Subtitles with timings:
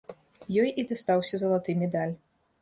[0.61, 2.17] Ёй і дастаўся залаты медаль.